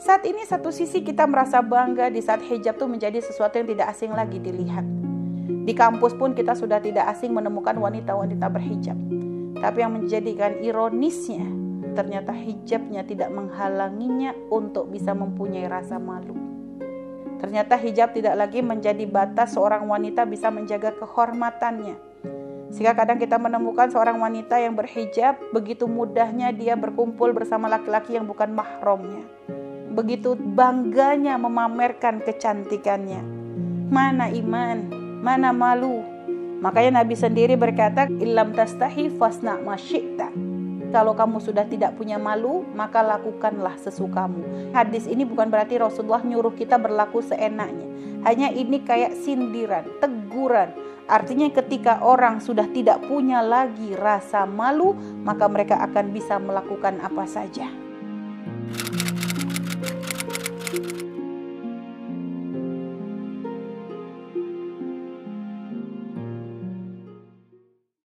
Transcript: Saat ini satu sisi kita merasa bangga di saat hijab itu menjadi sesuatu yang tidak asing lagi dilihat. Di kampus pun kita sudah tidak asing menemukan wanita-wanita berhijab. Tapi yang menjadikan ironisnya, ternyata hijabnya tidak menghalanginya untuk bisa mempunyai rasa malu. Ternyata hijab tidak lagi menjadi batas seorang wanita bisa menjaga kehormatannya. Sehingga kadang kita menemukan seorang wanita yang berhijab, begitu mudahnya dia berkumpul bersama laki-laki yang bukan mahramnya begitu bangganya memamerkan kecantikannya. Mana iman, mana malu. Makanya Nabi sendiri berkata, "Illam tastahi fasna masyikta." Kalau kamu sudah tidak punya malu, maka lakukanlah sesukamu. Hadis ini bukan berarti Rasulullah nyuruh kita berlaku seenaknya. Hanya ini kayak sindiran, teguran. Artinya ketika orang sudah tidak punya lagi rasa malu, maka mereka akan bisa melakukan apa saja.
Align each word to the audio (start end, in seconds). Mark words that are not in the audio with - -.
Saat 0.00 0.24
ini 0.24 0.48
satu 0.48 0.72
sisi 0.72 1.04
kita 1.04 1.28
merasa 1.28 1.60
bangga 1.60 2.08
di 2.08 2.24
saat 2.24 2.40
hijab 2.40 2.80
itu 2.80 2.88
menjadi 2.88 3.20
sesuatu 3.20 3.60
yang 3.60 3.68
tidak 3.68 3.92
asing 3.92 4.16
lagi 4.16 4.40
dilihat. 4.40 4.80
Di 5.68 5.76
kampus 5.76 6.16
pun 6.16 6.32
kita 6.32 6.56
sudah 6.56 6.80
tidak 6.80 7.04
asing 7.12 7.36
menemukan 7.36 7.76
wanita-wanita 7.76 8.48
berhijab. 8.48 8.96
Tapi 9.60 9.78
yang 9.84 9.92
menjadikan 9.92 10.56
ironisnya, 10.64 11.44
ternyata 11.92 12.32
hijabnya 12.32 13.04
tidak 13.04 13.28
menghalanginya 13.28 14.32
untuk 14.48 14.88
bisa 14.88 15.12
mempunyai 15.12 15.68
rasa 15.68 16.00
malu. 16.00 16.32
Ternyata 17.36 17.76
hijab 17.76 18.16
tidak 18.16 18.40
lagi 18.40 18.64
menjadi 18.64 19.04
batas 19.04 19.52
seorang 19.52 19.84
wanita 19.84 20.24
bisa 20.24 20.48
menjaga 20.48 20.96
kehormatannya. 20.96 22.00
Sehingga 22.72 22.96
kadang 22.96 23.20
kita 23.20 23.36
menemukan 23.36 23.92
seorang 23.92 24.16
wanita 24.16 24.64
yang 24.64 24.72
berhijab, 24.72 25.36
begitu 25.52 25.84
mudahnya 25.84 26.56
dia 26.56 26.72
berkumpul 26.72 27.36
bersama 27.36 27.68
laki-laki 27.68 28.16
yang 28.16 28.24
bukan 28.24 28.48
mahramnya 28.56 29.28
begitu 30.00 30.32
bangganya 30.32 31.36
memamerkan 31.36 32.24
kecantikannya. 32.24 33.20
Mana 33.92 34.32
iman, 34.32 34.88
mana 35.20 35.52
malu. 35.52 36.00
Makanya 36.64 37.04
Nabi 37.04 37.20
sendiri 37.20 37.60
berkata, 37.60 38.08
"Illam 38.08 38.56
tastahi 38.56 39.12
fasna 39.20 39.60
masyikta." 39.60 40.32
Kalau 40.90 41.14
kamu 41.14 41.38
sudah 41.38 41.68
tidak 41.70 41.94
punya 41.94 42.18
malu, 42.18 42.66
maka 42.74 42.98
lakukanlah 43.04 43.78
sesukamu. 43.78 44.72
Hadis 44.74 45.06
ini 45.06 45.22
bukan 45.22 45.46
berarti 45.46 45.78
Rasulullah 45.78 46.24
nyuruh 46.24 46.50
kita 46.56 46.82
berlaku 46.82 47.22
seenaknya. 47.22 47.86
Hanya 48.26 48.50
ini 48.50 48.82
kayak 48.82 49.14
sindiran, 49.22 49.86
teguran. 50.02 50.74
Artinya 51.06 51.46
ketika 51.54 52.02
orang 52.02 52.42
sudah 52.42 52.66
tidak 52.74 53.06
punya 53.06 53.38
lagi 53.38 53.94
rasa 53.94 54.50
malu, 54.50 54.98
maka 55.22 55.46
mereka 55.46 55.78
akan 55.78 56.10
bisa 56.10 56.42
melakukan 56.42 56.98
apa 57.02 57.22
saja. 57.22 57.70